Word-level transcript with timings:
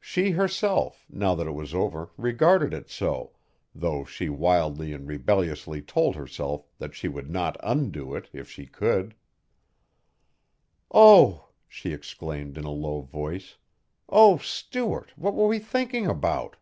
She 0.00 0.32
herself, 0.32 1.06
now 1.08 1.36
that 1.36 1.46
it 1.46 1.52
was 1.52 1.72
over, 1.76 2.10
regarded 2.16 2.74
it 2.74 2.90
so, 2.90 3.30
though 3.72 4.04
she 4.04 4.28
wildly 4.28 4.92
and 4.92 5.06
rebelliously 5.06 5.80
told 5.80 6.16
herself 6.16 6.66
that 6.78 6.92
she 6.96 7.06
would 7.06 7.30
not 7.30 7.56
undo 7.62 8.16
it, 8.16 8.28
if 8.32 8.50
she 8.50 8.66
could. 8.66 9.14
"Oh," 10.90 11.50
she 11.68 11.92
exclaimed 11.92 12.58
in 12.58 12.64
a 12.64 12.72
low 12.72 13.02
voice, 13.02 13.58
"oh, 14.08 14.38
Stuart, 14.38 15.12
what 15.14 15.34
were 15.36 15.46
we 15.46 15.60
thinking 15.60 16.08
about!" 16.08 16.56